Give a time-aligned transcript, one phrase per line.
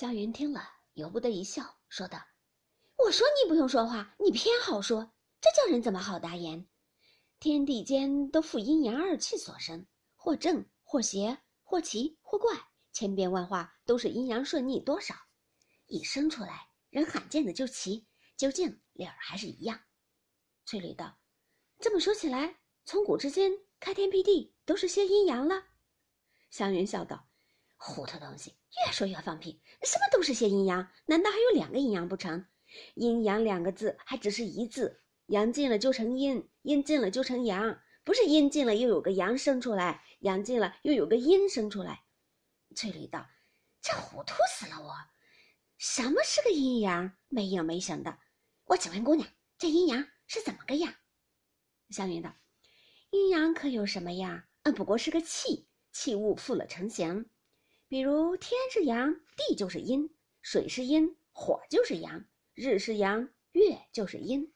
[0.00, 0.62] 湘云听了，
[0.94, 2.18] 由不得一笑，说道
[2.96, 6.66] ：“我说你不用说话，你偏好说，这叫人怎么好答言？
[7.38, 9.86] 天地间都负阴阳二气所生，
[10.16, 12.50] 或正或邪，或奇或怪，
[12.94, 15.14] 千变万化，都是阴阳顺逆多少。
[15.84, 18.08] 一生出来，人罕见的就奇，
[18.38, 19.78] 究竟理儿还是一样。”
[20.64, 21.18] 翠缕道
[21.78, 25.62] ：“这么说起来，从古至今，开天辟地都是些阴阳了。”
[26.48, 27.28] 湘云笑道。
[27.76, 29.60] 糊涂东西，越说越放屁！
[29.82, 32.46] 什么都是些阴阳，难道还有两个阴阳不成？
[32.94, 42.04] 阴阳两个字还只是一字，阳尽了就成阴，阴尽了就成阳，不是阴尽了又有个阳生出来，阳尽了又有个阴生出来。
[42.76, 43.26] 翠缕道
[43.82, 44.94] ：“这糊涂死了我！
[45.76, 47.16] 什么是个阴阳？
[47.28, 48.18] 没影没形的。
[48.66, 49.28] 我请问姑娘，
[49.58, 50.94] 这阴阳是怎么个样？”
[51.90, 52.36] 湘云道
[53.10, 54.44] ：“阴阳可有什么样？
[54.62, 57.28] 嗯，不过是个气，气物复了成形。”
[57.90, 60.08] 比如天是阳，地就是阴；
[60.42, 64.54] 水是阴，火就是阳；日是阳，月就是阴。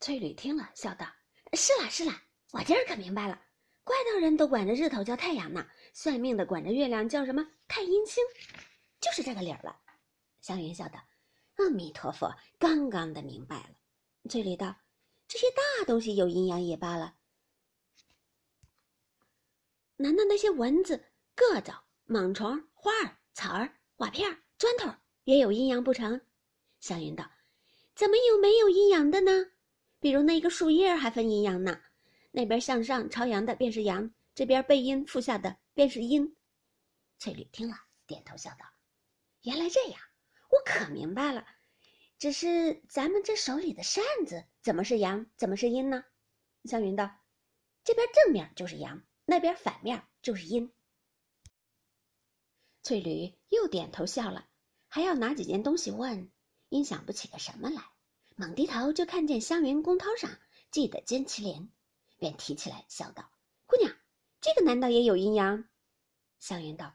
[0.00, 1.06] 翠缕听了，笑道
[1.54, 3.40] ：“是啦是啦，我今儿可明白了。
[3.84, 8.24] 怪道人都管着日头叫太阳呢，算命的管着月亮叫什么太阴星，
[9.00, 9.80] 就是这个理儿了。”
[10.42, 10.98] 湘云笑道
[11.58, 13.76] ：“阿弥陀佛，刚刚的明白了。”
[14.28, 14.74] 翠缕道
[15.28, 17.14] ：“这些大东西有阴阳也罢了，
[19.94, 21.74] 难道那些蚊子？”蝌蚪、
[22.06, 24.92] 蟒虫、花儿、草儿、瓦片、砖头
[25.24, 26.20] 也有阴阳不成？
[26.80, 27.30] 湘云道
[27.96, 29.30] ：“怎么有没有阴阳的呢？
[29.98, 31.80] 比如那个树叶还分阴阳呢。
[32.32, 36.36] 那边向上朝阳的便是阳，这边背阴负下的便是阴。”
[37.18, 38.66] 翠缕听了，点头笑道
[39.42, 40.00] ：“原来这样，
[40.50, 41.46] 我可明白了。
[42.18, 46.04] 只是咱们这手里的扇子怎么是阳，怎么是阴呢？”
[46.64, 47.10] 湘云道
[47.84, 50.70] ：“这边正面就是阳，那边反面就是阴。”
[52.82, 54.48] 翠缕又点头笑了，
[54.88, 56.32] 还要拿几件东西问，
[56.68, 57.80] 因想不起个什么来，
[58.34, 60.28] 猛低头就看见香云公涛上
[60.72, 61.70] 系的金麒麟，
[62.18, 63.30] 便提起来笑道
[63.66, 63.94] ：“姑娘，
[64.40, 65.64] 这个难道也有阴阳？”
[66.40, 66.92] 香云道：“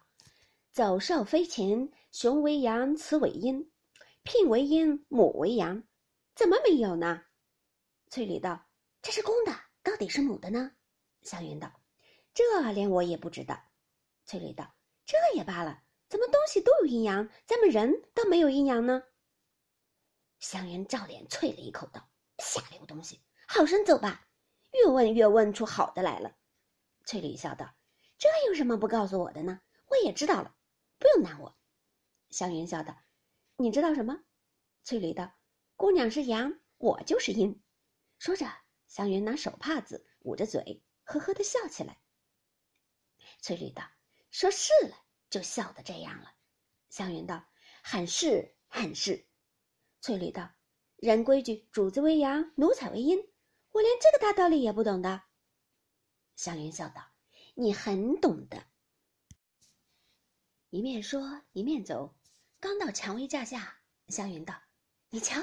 [0.74, 3.72] 走兽飞禽，雄为阳，雌为阴，
[4.24, 5.84] 聘为阴，母为阳，
[6.36, 7.24] 怎么没有呢？”
[8.12, 8.68] 翠缕道
[9.02, 10.74] ：“这是公的，到底是母的呢？”
[11.24, 11.72] 香云道
[12.36, 13.58] ：“这连我也不知道。”
[14.28, 14.74] 翠缕道。
[15.08, 19.04] 这也罢了，怎么东西都有阴阳，咱们人倒没有阴阳呢？
[20.38, 22.10] 湘云照脸啐了一口，道
[22.44, 24.28] ：“下流东西，好生走吧。”
[24.74, 26.36] 越问越问出好的来了。
[27.06, 27.74] 翠缕笑道
[28.20, 29.62] ：“这有什么不告诉我的呢？
[29.86, 30.54] 我也知道了，
[31.00, 31.58] 不用难我。”
[32.30, 33.02] 湘云笑道
[33.56, 34.26] ：“你知道什么？”
[34.84, 35.32] 翠缕道
[35.78, 37.64] ：“姑娘是阳，我就是阴。”
[38.20, 38.46] 说着，
[38.88, 42.02] 湘云拿手帕子捂着嘴，呵呵的笑起来。
[43.42, 43.84] 翠缕道。
[44.38, 44.96] 说是了，
[45.32, 46.32] 就笑得这样了。
[46.92, 47.44] 湘云道
[47.82, 49.28] ：“很是，很是。”
[50.00, 50.52] 翠缕道
[50.98, 53.18] ：“人规矩，主子为阳，奴才为阴。
[53.72, 55.24] 我连这个大道理也不懂的。”
[56.38, 57.04] 湘云笑道
[57.58, 58.64] ：“你很懂得。”
[60.70, 62.16] 一面说一面走，
[62.60, 64.54] 刚到蔷薇架下，湘云道
[65.10, 65.42] ：“你瞧，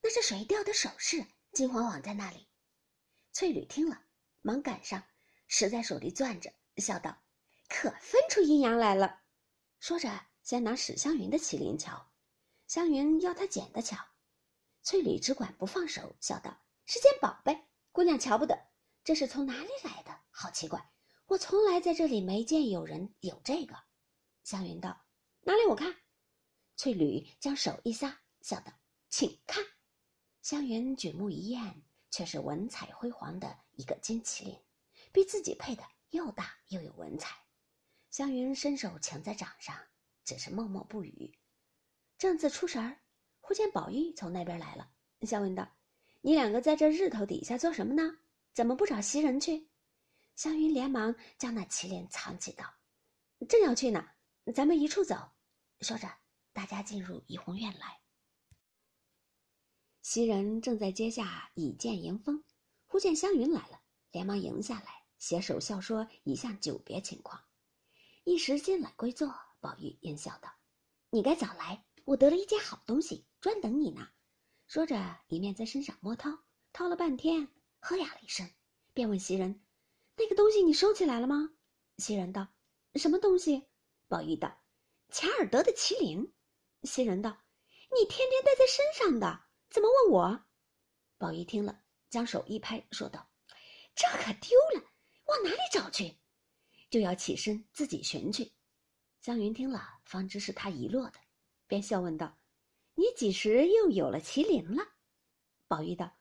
[0.00, 1.26] 那是谁掉的首饰？
[1.50, 2.46] 金黄网在那里。”
[3.34, 4.04] 翠缕听了，
[4.40, 5.02] 忙赶上，
[5.48, 7.20] 拾在手里攥着，笑道。
[7.68, 9.22] 可分出阴阳来了，
[9.80, 12.10] 说着，先拿史湘云的麒麟瞧。
[12.66, 13.96] 湘云要他捡的瞧，
[14.82, 18.58] 翠缕只管不放手，笑道：“是件宝贝，姑娘瞧不得。
[19.04, 20.20] 这是从哪里来的？
[20.30, 20.90] 好奇怪，
[21.26, 23.76] 我从来在这里没见有人有这个。”
[24.42, 25.04] 湘云道
[25.42, 25.96] ：“拿来我看。”
[26.76, 28.72] 翠缕将手一撒，笑道
[29.08, 29.64] ：“请看。”
[30.42, 34.60] 湘云举目一验，却是文采辉煌的一个金麒麟，
[35.12, 37.45] 比自己配的又大又有文采。
[38.16, 39.76] 湘云伸手擎在掌上，
[40.24, 41.38] 只是默默不语。
[42.16, 42.98] 正自出神儿，
[43.42, 44.90] 忽见宝玉从那边来了，
[45.20, 45.70] 笑问道
[46.24, 48.16] ：“你两个在这日头底下做什么呢？
[48.54, 49.68] 怎么不找袭人去？”
[50.34, 52.64] 湘云连忙将那麒麟藏起，道
[53.50, 54.08] ：“正要去呢，
[54.54, 55.32] 咱们一处走。”
[55.82, 56.10] 说着，
[56.54, 58.00] 大家进入怡红院来。
[60.00, 62.42] 袭人正在阶下以剑迎风，
[62.86, 67.45] 忽见湘云来了，连忙迎下来，携手笑说一向久别情况。
[68.26, 70.52] 一时进来归坐，宝玉应笑道
[71.10, 74.08] ：“你该早来，我得了一件好东西，专等你呢。”
[74.66, 74.96] 说着，
[75.28, 76.36] 一面在身上摸掏，
[76.72, 77.46] 掏了半天，
[77.78, 78.50] 呵呀了一声，
[78.92, 79.64] 便问袭人
[80.18, 81.50] ：“那个东西你收起来了吗？”
[81.98, 82.48] 袭人道
[82.98, 83.68] ：“什么东西？”
[84.08, 84.60] 宝玉道
[85.12, 86.34] ：“钱尔德的麒麟。”
[86.82, 87.30] 袭人道
[87.94, 90.44] ：“你天天带在身上的，怎么问我？”
[91.16, 91.80] 宝玉听了，
[92.10, 93.30] 将手一拍，说道
[93.94, 94.84] ：“这可丢了，
[95.26, 96.18] 往哪里找去？”
[96.96, 98.52] 就要起身自己寻去，
[99.20, 101.18] 湘云听了，方知是他遗落的，
[101.66, 102.38] 便笑问道
[102.96, 104.82] ：“你几时又有了麒麟了？”
[105.68, 106.16] 宝玉道：“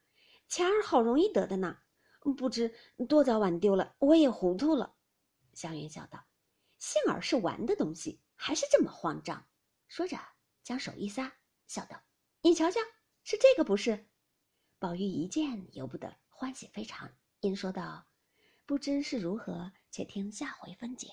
[0.50, 1.78] 钱儿好容易得的呢，
[2.20, 2.76] 不知
[3.08, 4.98] 多早晚丢了，我也糊涂了。”
[5.56, 6.26] 湘云笑道
[6.78, 9.48] ：“杏儿是玩的东西，还是这么慌张？”
[9.88, 10.20] 说着，
[10.62, 11.38] 将手一撒，
[11.68, 12.04] 笑道
[12.44, 12.82] ：“你瞧瞧，
[13.24, 14.10] 是这个不是？”
[14.78, 18.06] 宝玉一见，由不得欢喜非常，因说道
[18.68, 21.08] ：“不知是如何，且听下回分解。”